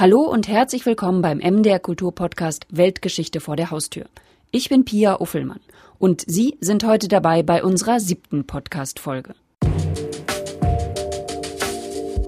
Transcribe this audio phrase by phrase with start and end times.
[0.00, 4.04] Hallo und herzlich willkommen beim MDR Kulturpodcast Weltgeschichte vor der Haustür.
[4.52, 5.58] Ich bin Pia Uffelmann
[5.98, 9.34] und Sie sind heute dabei bei unserer siebten Podcast-Folge.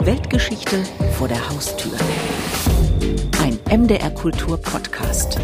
[0.01, 1.93] Weltgeschichte vor der Haustür.
[3.41, 5.39] Ein MDR Kultur-Podcast.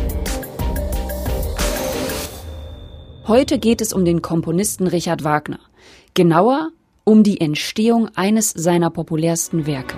[3.28, 5.60] Heute geht es um den Komponisten Richard Wagner.
[6.14, 6.70] Genauer
[7.04, 9.94] um die Entstehung eines seiner populärsten Werke.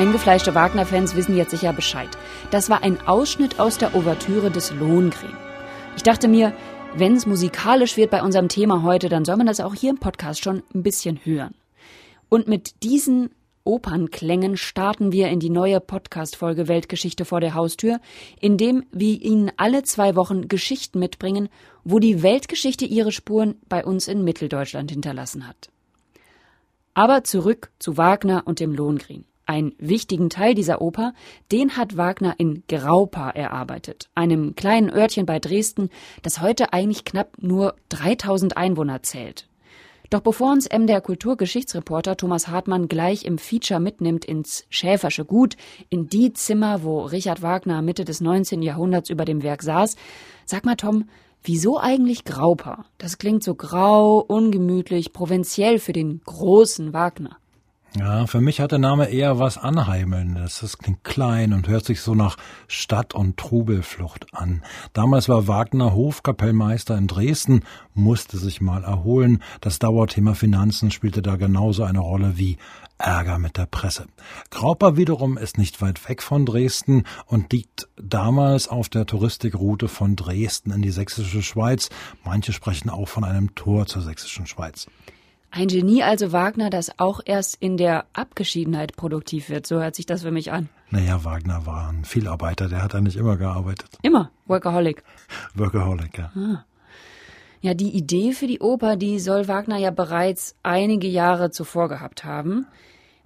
[0.00, 2.08] Eingefleischte Wagner-Fans wissen jetzt sicher Bescheid.
[2.50, 5.36] Das war ein Ausschnitt aus der Ouvertüre des Lohengrin.
[5.94, 6.54] Ich dachte mir,
[6.96, 9.98] wenn es musikalisch wird bei unserem Thema heute, dann soll man das auch hier im
[9.98, 11.54] Podcast schon ein bisschen hören.
[12.30, 13.28] Und mit diesen
[13.64, 18.00] Opernklängen starten wir in die neue Podcast-Folge Weltgeschichte vor der Haustür,
[18.40, 21.50] in dem wir Ihnen alle zwei Wochen Geschichten mitbringen,
[21.84, 25.68] wo die Weltgeschichte ihre Spuren bei uns in Mitteldeutschland hinterlassen hat.
[26.94, 29.26] Aber zurück zu Wagner und dem Lohengrin.
[29.50, 31.12] Einen wichtigen Teil dieser Oper,
[31.50, 35.90] den hat Wagner in Graupa erarbeitet, einem kleinen Örtchen bei Dresden,
[36.22, 39.48] das heute eigentlich knapp nur 3000 Einwohner zählt.
[40.08, 45.56] Doch bevor uns MDR Kulturgeschichtsreporter Thomas Hartmann gleich im Feature mitnimmt ins Schäfersche Gut,
[45.88, 48.62] in die Zimmer, wo Richard Wagner Mitte des 19.
[48.62, 49.96] Jahrhunderts über dem Werk saß,
[50.44, 51.08] sag mal Tom,
[51.42, 52.84] wieso eigentlich Graupa?
[52.98, 57.39] Das klingt so grau, ungemütlich, provinziell für den großen Wagner.
[57.98, 60.60] Ja, für mich hat der Name eher was Anheimelndes.
[60.60, 62.36] Das klingt klein und hört sich so nach
[62.68, 64.62] Stadt- und Trubelflucht an.
[64.92, 69.42] Damals war Wagner Hofkapellmeister in Dresden, musste sich mal erholen.
[69.60, 72.58] Das Dauerthema Finanzen spielte da genauso eine Rolle wie
[72.96, 74.06] Ärger mit der Presse.
[74.50, 80.14] Grauper wiederum ist nicht weit weg von Dresden und liegt damals auf der Touristikroute von
[80.14, 81.88] Dresden in die sächsische Schweiz.
[82.24, 84.86] Manche sprechen auch von einem Tor zur sächsischen Schweiz.
[85.52, 89.66] Ein Genie also Wagner, das auch erst in der Abgeschiedenheit produktiv wird.
[89.66, 90.68] So hört sich das für mich an.
[90.90, 93.88] Naja, Wagner war ein Vielarbeiter, der hat eigentlich immer gearbeitet.
[94.02, 95.02] Immer, Workaholic.
[95.54, 96.32] Workaholic, ja.
[96.36, 96.64] Ah.
[97.62, 102.24] Ja, die Idee für die Oper, die soll Wagner ja bereits einige Jahre zuvor gehabt
[102.24, 102.66] haben.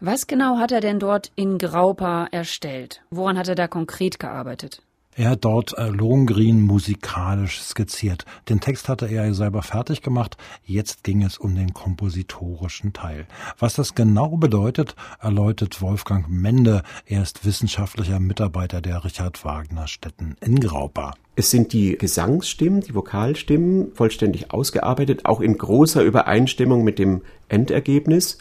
[0.01, 3.03] Was genau hat er denn dort in Graupa erstellt?
[3.11, 4.83] Woran hat er da konkret gearbeitet?
[5.17, 8.25] Er hat dort äh, Lohengrin musikalisch skizziert.
[8.49, 10.37] Den Text hatte er selber fertig gemacht.
[10.65, 13.27] Jetzt ging es um den kompositorischen Teil.
[13.59, 16.83] Was das genau bedeutet, erläutert Wolfgang Mende.
[17.07, 21.15] Er ist wissenschaftlicher Mitarbeiter der Richard Wagner Stätten in Graupa.
[21.37, 28.39] Es sind die Gesangsstimmen, die Vokalstimmen vollständig ausgearbeitet, auch in großer Übereinstimmung mit dem Endergebnis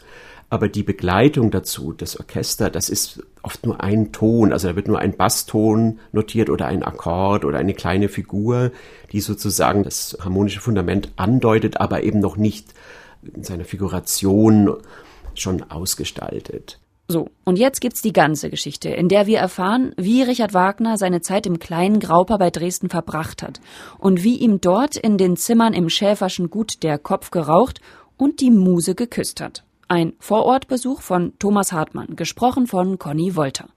[0.50, 4.88] aber die Begleitung dazu, das Orchester, das ist oft nur ein Ton, also da wird
[4.88, 8.72] nur ein Basston notiert oder ein Akkord oder eine kleine Figur,
[9.12, 12.74] die sozusagen das harmonische Fundament andeutet, aber eben noch nicht
[13.34, 14.76] in seiner Figuration
[15.34, 16.78] schon ausgestaltet.
[17.06, 21.20] So, und jetzt gibt's die ganze Geschichte, in der wir erfahren, wie Richard Wagner seine
[21.20, 23.60] Zeit im kleinen Grauper bei Dresden verbracht hat
[23.98, 27.82] und wie ihm dort in den Zimmern im Schäferschen Gut der Kopf geraucht
[28.16, 29.64] und die Muse geküsst hat.
[29.88, 33.68] Ein Vorortbesuch von Thomas Hartmann, gesprochen von Conny Wolter.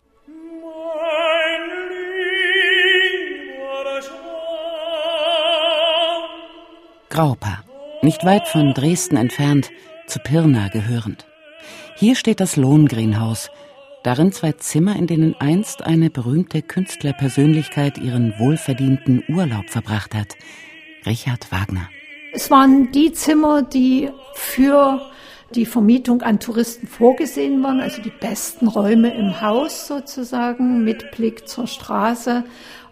[7.09, 7.63] Graupa,
[8.03, 9.72] nicht weit von Dresden entfernt,
[10.06, 11.25] zu Pirna gehörend.
[11.96, 13.50] Hier steht das Lohengrinhaus,
[14.03, 20.35] darin zwei Zimmer, in denen einst eine berühmte Künstlerpersönlichkeit ihren wohlverdienten Urlaub verbracht hat,
[21.06, 21.90] Richard Wagner.
[22.34, 25.01] Es waren die Zimmer, die für
[25.56, 31.47] die Vermietung an Touristen vorgesehen waren, also die besten Räume im Haus sozusagen mit Blick
[31.47, 32.44] zur Straße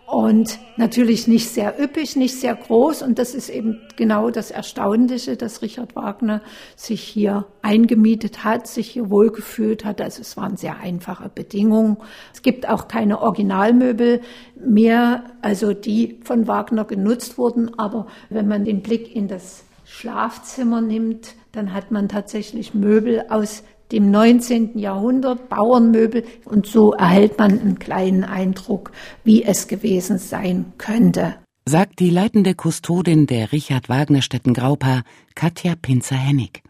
[0.06, 3.02] und natürlich nicht sehr üppig, nicht sehr groß.
[3.02, 6.42] Und das ist eben genau das Erstaunliche, dass Richard Wagner
[6.76, 10.02] sich hier eingemietet hat, sich hier wohlgefühlt hat.
[10.02, 11.98] Also es waren sehr einfache Bedingungen.
[12.34, 14.22] Es gibt auch keine Originalmöbel
[14.64, 17.78] mehr, also die von Wagner genutzt wurden.
[17.80, 19.64] Aber wenn man den Blick in das
[19.98, 23.64] Schlafzimmer nimmt, dann hat man tatsächlich Möbel aus
[23.94, 24.78] dem 19.
[24.78, 28.92] Jahrhundert, Bauernmöbel, und so erhält man einen kleinen Eindruck,
[29.24, 31.36] wie es gewesen sein könnte.
[31.66, 35.04] Sagt die leitende Kustodin der Richard Wagner Stätten Graupa,
[35.34, 36.62] Katja Pinzer-Hennig.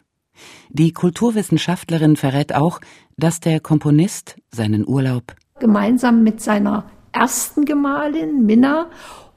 [0.69, 2.79] Die Kulturwissenschaftlerin verrät auch,
[3.17, 8.91] dass der Komponist seinen Urlaub gemeinsam mit seiner ersten Gemahlin Minna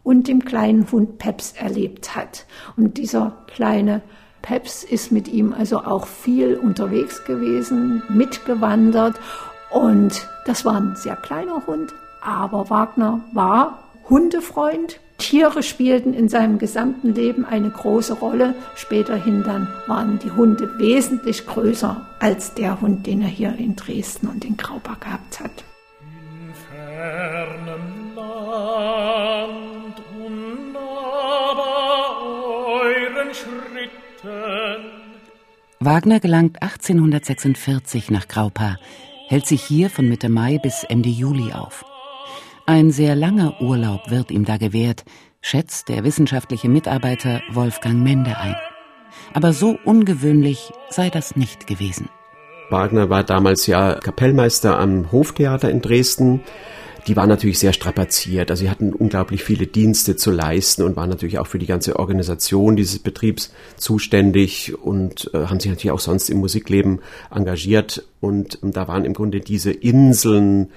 [0.08, 2.46] und dem kleinen Hund Peps erlebt hat.
[2.78, 4.00] Und dieser kleine
[4.40, 9.16] Peps ist mit ihm also auch viel unterwegs gewesen, mitgewandert
[9.70, 16.58] und das war ein sehr kleiner Hund, aber Wagner war Hundefreund Tiere spielten in seinem
[16.58, 18.55] gesamten Leben eine große Rolle.
[18.76, 24.28] Späterhin dann waren die Hunde wesentlich größer als der Hund, den er hier in Dresden
[24.28, 25.50] und in Graubach gehabt hat.
[26.00, 29.78] In fernem Land
[35.81, 38.77] Wagner gelangt 1846 nach Graupa,
[39.29, 41.85] hält sich hier von Mitte Mai bis Ende Juli auf.
[42.67, 45.05] Ein sehr langer Urlaub wird ihm da gewährt,
[45.41, 48.57] schätzt der wissenschaftliche Mitarbeiter Wolfgang Mende ein.
[49.33, 52.09] Aber so ungewöhnlich sei das nicht gewesen.
[52.71, 56.43] Wagner war damals ja Kapellmeister am Hoftheater in Dresden.
[57.08, 58.50] Die waren natürlich sehr strapaziert.
[58.50, 61.99] Also sie hatten unglaublich viele Dienste zu leisten und waren natürlich auch für die ganze
[61.99, 67.00] Organisation dieses Betriebs zuständig und äh, haben sich natürlich auch sonst im Musikleben
[67.34, 68.06] engagiert.
[68.20, 70.69] Und ähm, da waren im Grunde diese Inseln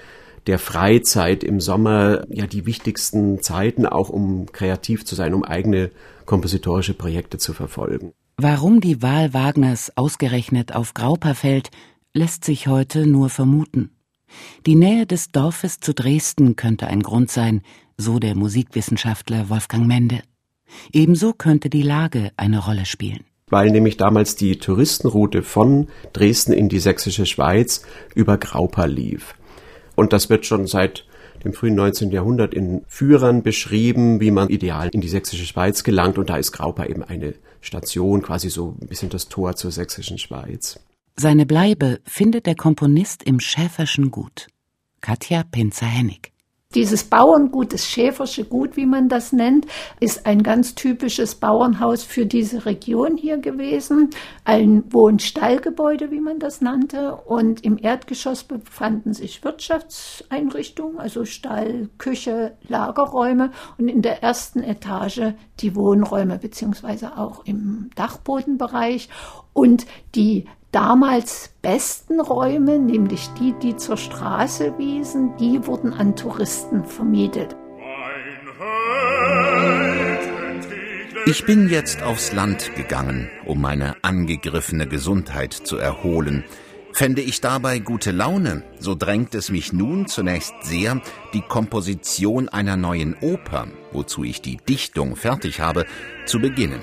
[0.47, 5.91] der Freizeit im Sommer ja die wichtigsten Zeiten, auch um kreativ zu sein, um eigene
[6.25, 8.13] kompositorische Projekte zu verfolgen.
[8.37, 11.71] Warum die Wahl Wagners ausgerechnet auf Grauper fällt,
[12.13, 13.91] lässt sich heute nur vermuten.
[14.65, 17.61] Die Nähe des Dorfes zu Dresden könnte ein Grund sein,
[17.97, 20.21] so der Musikwissenschaftler Wolfgang Mende.
[20.93, 26.69] Ebenso könnte die Lage eine Rolle spielen weil nämlich damals die Touristenroute von Dresden in
[26.69, 27.83] die sächsische Schweiz
[28.15, 29.35] über Graupa lief.
[29.95, 31.05] Und das wird schon seit
[31.43, 32.11] dem frühen 19.
[32.11, 36.17] Jahrhundert in Führern beschrieben, wie man ideal in die sächsische Schweiz gelangt.
[36.17, 40.17] Und da ist Graupa eben eine Station, quasi so ein bisschen das Tor zur sächsischen
[40.17, 40.79] Schweiz.
[41.15, 44.47] Seine Bleibe findet der Komponist im Schäferschen Gut.
[45.01, 46.31] Katja Pinzer-Hennig.
[46.73, 49.67] Dieses Bauerngut, das Schäfersche Gut, wie man das nennt,
[49.99, 54.11] ist ein ganz typisches Bauernhaus für diese Region hier gewesen.
[54.45, 57.15] Ein Wohnstallgebäude, wie man das nannte.
[57.15, 65.33] Und im Erdgeschoss befanden sich Wirtschaftseinrichtungen, also Stall, Küche, Lagerräume und in der ersten Etage
[65.59, 69.09] die Wohnräume, beziehungsweise auch im Dachbodenbereich.
[69.51, 69.85] Und
[70.15, 77.55] die damals besten Räume, nämlich die, die zur Straße wiesen, die wurden an Touristen vermietet.
[81.25, 86.43] Ich bin jetzt aufs Land gegangen, um meine angegriffene Gesundheit zu erholen.
[86.93, 90.99] Fände ich dabei gute Laune, so drängt es mich nun zunächst sehr,
[91.33, 95.85] die Komposition einer neuen Oper, wozu ich die Dichtung fertig habe,
[96.25, 96.81] zu beginnen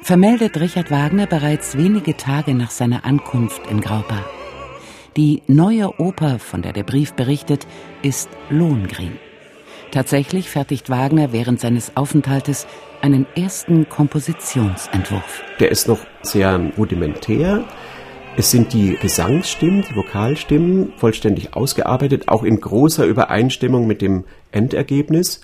[0.00, 4.24] vermeldet Richard Wagner bereits wenige Tage nach seiner Ankunft in Graupa.
[5.16, 7.66] Die neue Oper, von der der Brief berichtet,
[8.02, 9.18] ist Lohengrin.
[9.90, 12.66] Tatsächlich fertigt Wagner während seines Aufenthaltes
[13.00, 15.42] einen ersten Kompositionsentwurf.
[15.60, 17.64] Der ist noch sehr rudimentär.
[18.36, 25.40] Es sind die Gesangsstimmen, die Vokalstimmen vollständig ausgearbeitet, auch in großer Übereinstimmung mit dem Endergebnis.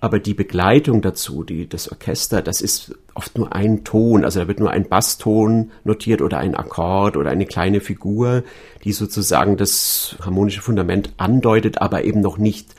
[0.00, 4.48] Aber die Begleitung dazu, die, das Orchester, das ist oft nur ein Ton, also da
[4.48, 8.44] wird nur ein Basston notiert oder ein Akkord oder eine kleine Figur,
[8.84, 12.74] die sozusagen das harmonische Fundament andeutet, aber eben noch nicht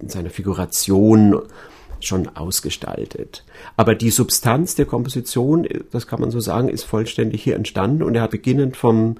[0.00, 1.42] in seiner Figuration
[2.00, 3.44] schon ausgestaltet.
[3.76, 8.14] Aber die Substanz der Komposition, das kann man so sagen, ist vollständig hier entstanden und
[8.14, 9.16] er hat beginnend vom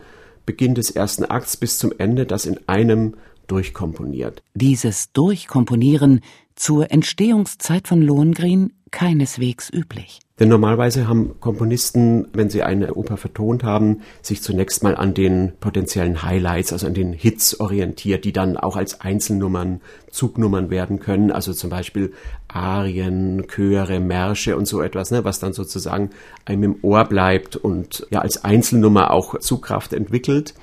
[0.46, 3.14] Beginn des ersten Akts bis zum Ende das in einem
[3.46, 4.42] durchkomponiert.
[4.54, 6.20] Dieses Durchkomponieren
[6.54, 10.20] zur Entstehungszeit von Lohengrin keineswegs üblich.
[10.38, 15.52] Denn normalerweise haben Komponisten, wenn sie eine Oper vertont haben, sich zunächst mal an den
[15.60, 19.80] potenziellen Highlights, also an den Hits orientiert, die dann auch als Einzelnummern,
[20.10, 22.12] Zugnummern werden können, also zum Beispiel
[22.48, 26.10] Arien, Chöre, Märsche und so etwas, ne, was dann sozusagen
[26.44, 30.54] einem im Ohr bleibt und ja als Einzelnummer auch Zugkraft entwickelt.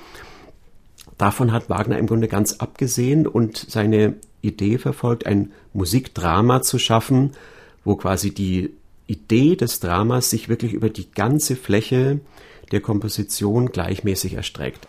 [1.17, 7.31] Davon hat Wagner im Grunde ganz abgesehen und seine Idee verfolgt, ein Musikdrama zu schaffen,
[7.83, 8.71] wo quasi die
[9.07, 12.19] Idee des Dramas sich wirklich über die ganze Fläche
[12.71, 14.87] der Komposition gleichmäßig erstreckt.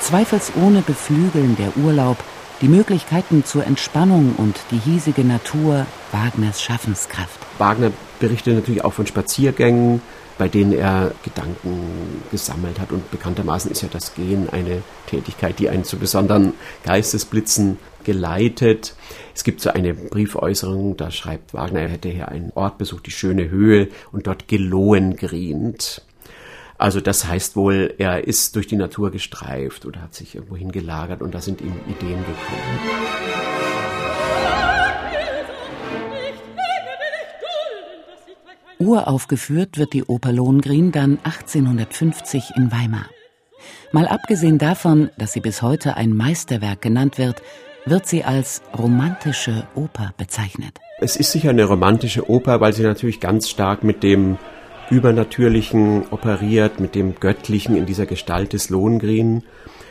[0.00, 2.16] Zweifelsohne beflügeln der Urlaub,
[2.62, 7.40] die Möglichkeiten zur Entspannung und die hiesige Natur Wagners Schaffenskraft.
[7.58, 10.00] Wagner berichtet natürlich auch von Spaziergängen,
[10.38, 12.92] bei denen er Gedanken gesammelt hat.
[12.92, 18.94] Und bekanntermaßen ist ja das Gehen eine Tätigkeit, die einen zu besonderen Geistesblitzen geleitet.
[19.34, 23.10] Es gibt so eine Briefäußerung, da schreibt Wagner, er hätte hier einen Ort besucht, die
[23.10, 26.02] schöne Höhe, und dort gelohen grient.
[26.78, 31.22] Also das heißt wohl, er ist durch die Natur gestreift oder hat sich irgendwo hingelagert
[31.22, 33.55] und da sind ihm Ideen gekommen.
[38.78, 43.06] Uraufgeführt wird die Oper Lohengrin dann 1850 in Weimar.
[43.92, 47.42] Mal abgesehen davon, dass sie bis heute ein Meisterwerk genannt wird,
[47.86, 50.78] wird sie als romantische Oper bezeichnet.
[50.98, 54.38] Es ist sicher eine romantische Oper, weil sie natürlich ganz stark mit dem
[54.90, 59.42] Übernatürlichen operiert, mit dem Göttlichen in dieser Gestalt des Lohengrin.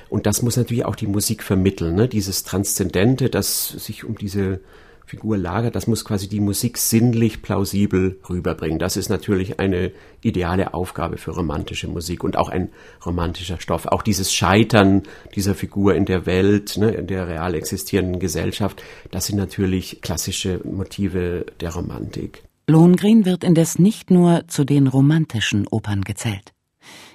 [0.10, 2.08] Und das muss natürlich auch die Musik vermitteln, ne?
[2.08, 4.60] dieses Transzendente, das sich um diese
[5.06, 8.80] Figur lagert, das muss quasi die Musik sinnlich plausibel rüberbringen.
[8.80, 12.70] Das ist natürlich eine ideale Aufgabe für romantische Musik und auch ein
[13.06, 13.86] romantischer Stoff.
[13.86, 15.04] Auch dieses Scheitern
[15.36, 18.82] dieser Figur in der Welt, ne, in der real existierenden Gesellschaft,
[19.12, 22.44] das sind natürlich klassische Motive der Romantik.
[22.68, 26.55] Lohengrin wird indes nicht nur zu den romantischen Opern gezählt.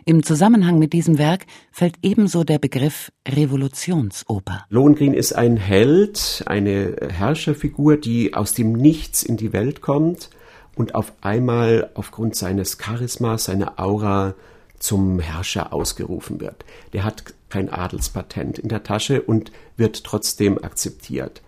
[0.05, 4.65] Im Zusammenhang mit diesem Werk fällt ebenso der Begriff Revolutionsoper.
[4.69, 10.31] Lohengrin ist ein Held, eine Herrscherfigur, die aus dem Nichts in die Welt kommt
[10.75, 14.35] und auf einmal aufgrund seines Charismas, seiner Aura
[14.79, 16.65] zum Herrscher ausgerufen wird.
[16.93, 21.43] Der hat kein Adelspatent in der Tasche und wird trotzdem akzeptiert.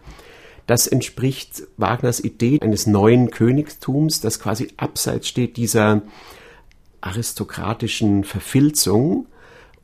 [0.66, 6.02] Das entspricht Wagners Idee eines neuen Königtums, das quasi abseits steht dieser
[7.02, 9.26] aristokratischen Verfilzung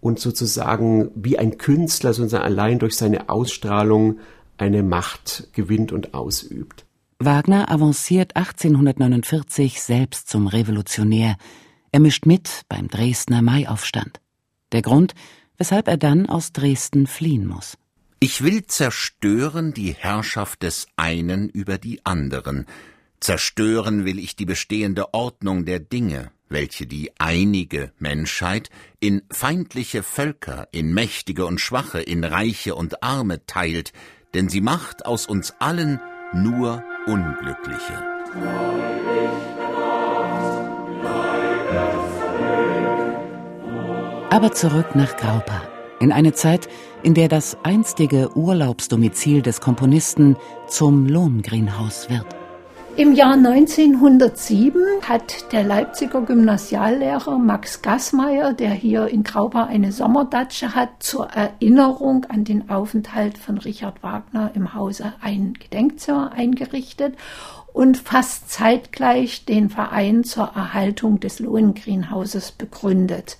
[0.00, 4.18] und sozusagen wie ein Künstler sozusagen allein durch seine Ausstrahlung
[4.56, 6.84] eine Macht gewinnt und ausübt.
[7.18, 11.36] Wagner avanciert 1849 selbst zum Revolutionär.
[11.90, 14.20] Er mischt mit beim Dresdner Maiaufstand.
[14.72, 15.14] Der Grund,
[15.56, 17.76] weshalb er dann aus Dresden fliehen muss.
[18.20, 22.66] Ich will zerstören die Herrschaft des einen über die anderen.
[23.20, 30.68] Zerstören will ich die bestehende Ordnung der Dinge welche die einige Menschheit in feindliche Völker,
[30.72, 33.92] in Mächtige und Schwache, in Reiche und Arme teilt,
[34.34, 36.00] denn sie macht aus uns allen
[36.32, 38.04] nur Unglückliche.
[44.30, 45.62] Aber zurück nach Graupa,
[46.00, 46.68] in eine Zeit,
[47.02, 50.36] in der das einstige Urlaubsdomizil des Komponisten
[50.68, 52.37] zum Lohngrinhaus wird.
[52.98, 60.74] Im Jahr 1907 hat der Leipziger Gymnasiallehrer Max Gassmeier, der hier in Graupa eine Sommerdatsche
[60.74, 67.14] hat, zur Erinnerung an den Aufenthalt von Richard Wagner im Hause ein Gedenkzimmer eingerichtet
[67.72, 73.38] und fast zeitgleich den Verein zur Erhaltung des Lohengrinhauses begründet.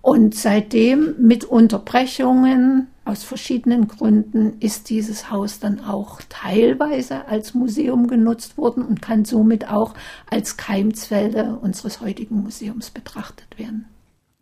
[0.00, 8.06] Und seitdem mit Unterbrechungen aus verschiedenen Gründen ist dieses Haus dann auch teilweise als Museum
[8.06, 9.94] genutzt worden und kann somit auch
[10.30, 13.86] als Keimzelle unseres heutigen Museums betrachtet werden.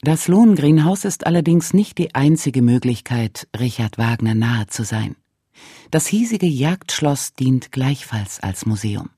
[0.03, 5.17] Das Lohengrinhaus ist allerdings nicht die einzige Möglichkeit, Richard Wagner nahe zu sein.
[5.91, 9.11] Das hiesige Jagdschloss dient gleichfalls als Museum.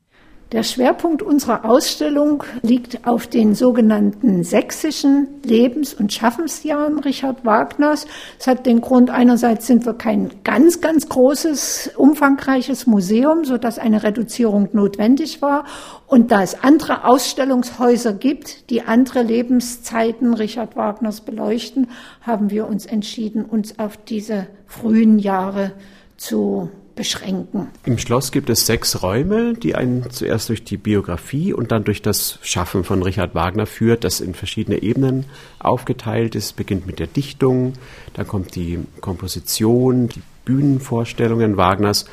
[0.50, 8.06] Der Schwerpunkt unserer Ausstellung liegt auf den sogenannten sächsischen Lebens- und Schaffensjahren Richard Wagners.
[8.38, 13.78] Es hat den Grund, einerseits sind wir kein ganz, ganz großes, umfangreiches Museum, so dass
[13.78, 15.66] eine Reduzierung notwendig war.
[16.06, 21.88] Und da es andere Ausstellungshäuser gibt, die andere Lebenszeiten Richard Wagners beleuchten,
[22.22, 25.72] haben wir uns entschieden, uns auf diese frühen Jahre
[26.16, 27.68] zu beschränken.
[27.84, 32.02] Im Schloss gibt es sechs Räume, die einen zuerst durch die Biografie und dann durch
[32.02, 35.24] das Schaffen von Richard Wagner führt, das in verschiedene Ebenen
[35.60, 36.56] aufgeteilt ist.
[36.56, 37.74] Beginnt mit der Dichtung,
[38.14, 42.04] dann kommt die Komposition, die Bühnenvorstellungen Wagners,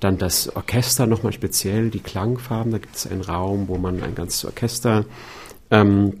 [0.00, 2.72] dann das Orchester nochmal speziell, die Klangfarben.
[2.72, 5.04] Da gibt es einen Raum, wo man ein ganzes Orchester
[5.70, 6.14] ähm,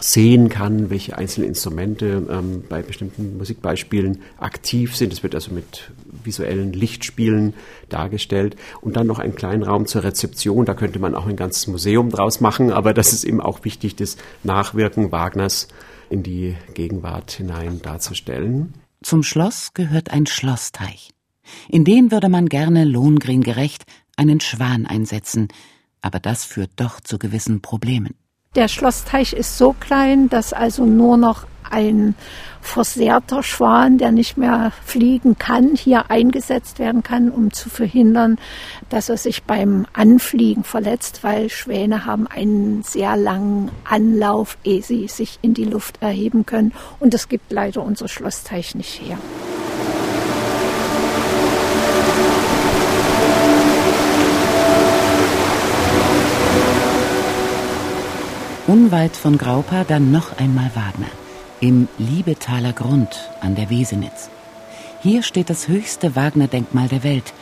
[0.00, 5.12] sehen kann, welche einzelnen Instrumente ähm, bei bestimmten Musikbeispielen aktiv sind.
[5.12, 5.90] Es wird also mit
[6.24, 7.54] visuellen Lichtspielen
[7.88, 8.56] dargestellt.
[8.80, 10.64] Und dann noch einen kleinen Raum zur Rezeption.
[10.64, 13.96] Da könnte man auch ein ganzes Museum draus machen, aber das ist eben auch wichtig,
[13.96, 15.68] das Nachwirken Wagners
[16.08, 18.74] in die Gegenwart hinein darzustellen.
[19.02, 21.10] Zum Schloss gehört ein Schlossteich.
[21.68, 23.84] In den würde man gerne Lohengrin gerecht
[24.16, 25.48] einen Schwan einsetzen,
[26.02, 28.14] aber das führt doch zu gewissen Problemen.
[28.56, 32.16] Der Schlossteich ist so klein, dass also nur noch ein
[32.60, 38.38] versehrter Schwan, der nicht mehr fliegen kann, hier eingesetzt werden kann, um zu verhindern,
[38.88, 45.06] dass er sich beim Anfliegen verletzt, weil Schwäne haben einen sehr langen Anlauf, ehe sie
[45.06, 46.74] sich in die Luft erheben können.
[46.98, 49.16] Und das gibt leider unser Schlossteich nicht her.
[58.70, 61.10] Unweit von Graupa dann noch einmal Wagner,
[61.58, 64.30] im Liebetaler Grund an der Wesenitz.
[65.02, 67.32] Hier steht das höchste Wagner-Denkmal der Welt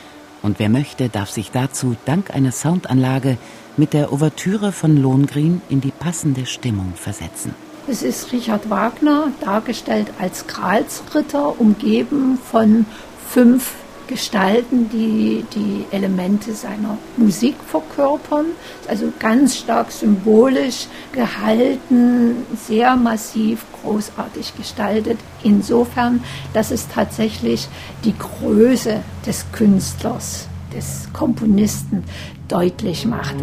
[0.40, 3.36] und wer möchte, darf sich dazu dank einer Soundanlage
[3.76, 7.54] mit der Ouvertüre von Lohengrin in die passende Stimmung versetzen.
[7.86, 12.86] Es ist Richard Wagner, dargestellt als Gralsritter, umgeben von
[13.28, 13.74] fünf
[14.08, 18.46] Gestalten, die die Elemente seiner Musik verkörpern.
[18.88, 25.18] Also ganz stark symbolisch gehalten, sehr massiv, großartig gestaltet.
[25.44, 26.24] Insofern,
[26.54, 27.68] dass es tatsächlich
[28.04, 32.02] die Größe des Künstlers, des Komponisten
[32.48, 33.36] deutlich macht.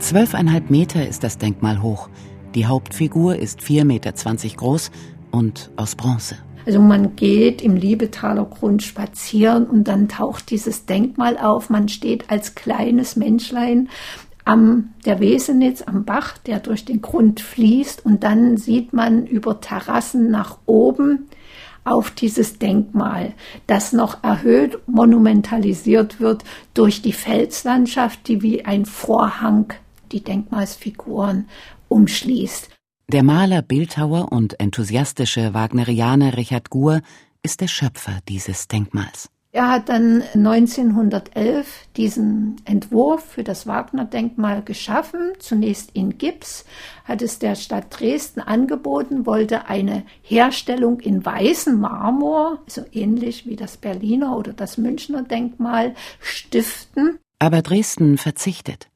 [0.00, 2.10] Zwölfeinhalb Meter ist das Denkmal hoch.
[2.54, 4.12] Die Hauptfigur ist 4,20 Meter
[4.56, 4.90] groß
[5.32, 6.36] und aus Bronze.
[6.66, 11.68] Also man geht im Liebetaler Grund spazieren und dann taucht dieses Denkmal auf.
[11.68, 13.88] Man steht als kleines Menschlein
[14.44, 19.60] am der Wesenitz am Bach, der durch den Grund fließt und dann sieht man über
[19.60, 21.26] Terrassen nach oben
[21.82, 23.34] auf dieses Denkmal,
[23.66, 29.74] das noch erhöht monumentalisiert wird durch die Felslandschaft, die wie ein Vorhang
[30.12, 31.48] die Denkmalsfiguren
[31.88, 32.70] umschließt.
[33.08, 37.02] Der Maler, Bildhauer und enthusiastische Wagnerianer Richard Gur
[37.42, 39.28] ist der Schöpfer dieses Denkmals.
[39.54, 46.64] Er hat dann 1911 diesen Entwurf für das Wagner-Denkmal geschaffen, zunächst in Gips,
[47.04, 53.54] hat es der Stadt Dresden angeboten, wollte eine Herstellung in weißem Marmor, so ähnlich wie
[53.54, 57.20] das Berliner oder das Münchner Denkmal, stiften.
[57.38, 58.88] Aber Dresden verzichtet.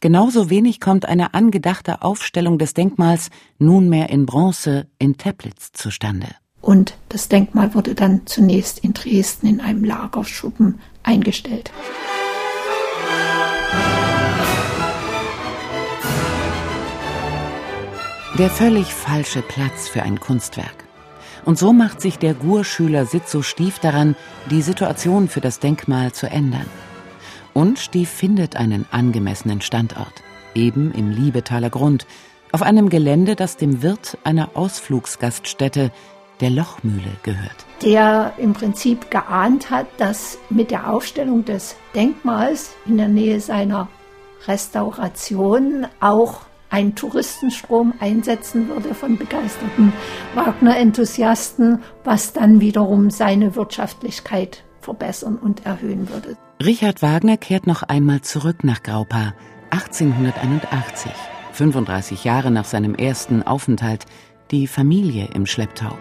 [0.00, 6.28] Genauso wenig kommt eine angedachte Aufstellung des Denkmals nunmehr in Bronze in Teplitz zustande.
[6.60, 11.70] Und das Denkmal wurde dann zunächst in Dresden in einem Lagerschuppen eingestellt.
[18.38, 20.84] Der völlig falsche Platz für ein Kunstwerk.
[21.44, 24.16] Und so macht sich der Gur-Schüler Sitzo Stief daran,
[24.50, 26.66] die Situation für das Denkmal zu ändern.
[27.54, 30.22] Und Stief findet einen angemessenen Standort,
[30.54, 32.06] eben im Liebetaler Grund,
[32.50, 35.90] auf einem Gelände, das dem Wirt einer Ausflugsgaststätte,
[36.40, 37.64] der Lochmühle, gehört.
[37.82, 43.88] Der im Prinzip geahnt hat, dass mit der Aufstellung des Denkmals in der Nähe seiner
[44.46, 46.40] Restauration auch
[46.70, 49.92] ein Touristenstrom einsetzen würde von begeisterten
[50.34, 56.36] Wagner-Enthusiasten, was dann wiederum seine Wirtschaftlichkeit verbessern und erhöhen würde.
[56.62, 59.34] Richard Wagner kehrt noch einmal zurück nach Graupa
[59.70, 61.10] 1881,
[61.52, 64.06] 35 Jahre nach seinem ersten Aufenthalt,
[64.52, 65.98] die Familie im Schlepptau.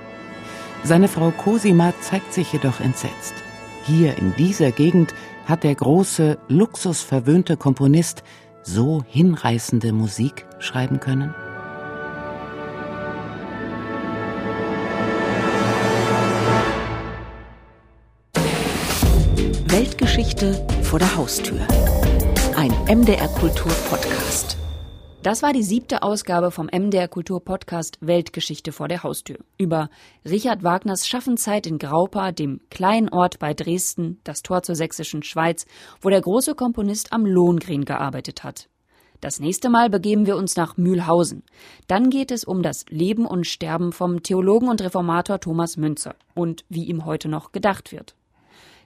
[0.83, 3.33] Seine Frau Cosima zeigt sich jedoch entsetzt.
[3.85, 5.15] Hier in dieser Gegend
[5.47, 8.23] hat der große, luxusverwöhnte Komponist
[8.61, 11.33] so hinreißende Musik schreiben können?
[20.43, 21.67] Weltgeschichte vor der Haustür.
[22.57, 24.57] Ein MDR Kultur Podcast.
[25.21, 29.89] Das war die siebte Ausgabe vom MDR Kultur Podcast Weltgeschichte vor der Haustür über
[30.25, 35.65] Richard Wagners Schaffenszeit in Graupa, dem kleinen Ort bei Dresden, das Tor zur sächsischen Schweiz,
[36.01, 38.67] wo der große Komponist am Lohengrin gearbeitet hat.
[39.21, 41.43] Das nächste Mal begeben wir uns nach Mühlhausen.
[41.87, 46.65] Dann geht es um das Leben und Sterben vom Theologen und Reformator Thomas Münzer und
[46.67, 48.15] wie ihm heute noch gedacht wird.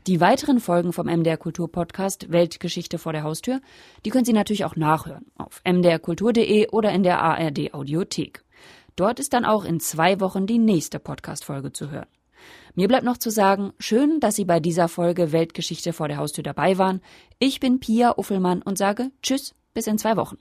[0.07, 3.59] Die weiteren Folgen vom MDR Kultur Podcast Weltgeschichte vor der Haustür,
[4.05, 8.45] die können Sie natürlich auch nachhören auf mdrkultur.de oder in der ARD Audiothek.
[8.95, 12.07] Dort ist dann auch in zwei Wochen die nächste Podcast-Folge zu hören.
[12.73, 16.43] Mir bleibt noch zu sagen, schön, dass Sie bei dieser Folge Weltgeschichte vor der Haustür
[16.43, 17.01] dabei waren.
[17.37, 20.37] Ich bin Pia Uffelmann und sage Tschüss, bis in zwei Wochen.